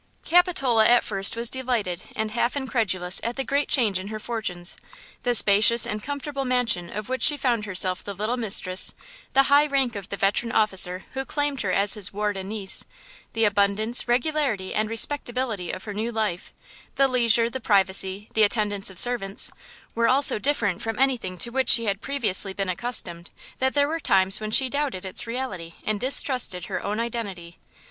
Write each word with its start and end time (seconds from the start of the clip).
CAPITOLA 0.25 0.87
at 0.87 1.03
first 1.03 1.35
was 1.35 1.51
delighted 1.51 2.01
and 2.15 2.31
half 2.31 2.57
incredulous 2.57 3.21
at 3.23 3.35
the 3.35 3.43
great 3.43 3.69
change 3.69 3.99
in 3.99 4.07
her 4.07 4.17
fortunes. 4.19 4.75
The 5.21 5.35
spacious 5.35 5.85
and 5.85 6.01
comfortable 6.01 6.43
mansion 6.43 6.89
of 6.89 7.07
which 7.07 7.21
she 7.21 7.37
found 7.37 7.65
herself 7.65 8.03
the 8.03 8.15
little 8.15 8.35
mistress; 8.35 8.95
the 9.33 9.43
high 9.43 9.67
rank 9.67 9.95
of 9.95 10.09
the 10.09 10.17
veteran 10.17 10.51
officer 10.51 11.03
who 11.13 11.23
claimed 11.23 11.61
her 11.61 11.71
as 11.71 11.93
his 11.93 12.11
ward 12.11 12.35
and 12.35 12.49
niece; 12.49 12.83
the 13.33 13.45
abundance, 13.45 14.07
regularity 14.07 14.73
and 14.73 14.89
respectability 14.89 15.69
of 15.69 15.83
her 15.83 15.93
new 15.93 16.11
life; 16.11 16.51
the 16.95 17.07
leisure, 17.07 17.47
the 17.47 17.61
privacy, 17.61 18.27
the 18.33 18.41
attendance 18.41 18.89
of 18.89 18.97
servants, 18.97 19.51
were 19.93 20.07
all 20.07 20.23
so 20.23 20.39
different 20.39 20.81
from 20.81 20.97
anything 20.97 21.37
to 21.37 21.51
which 21.51 21.69
she 21.69 21.85
had 21.85 22.01
previously 22.01 22.53
been 22.53 22.69
accustomed 22.69 23.29
that 23.59 23.75
there 23.75 23.87
were 23.87 23.99
times 23.99 24.39
when 24.39 24.49
she 24.49 24.67
doubted 24.67 25.05
its 25.05 25.27
reality 25.27 25.73
and 25.83 25.99
distrusted 25.99 26.65
her 26.65 26.83
own 26.83 26.99
identity. 26.99 27.59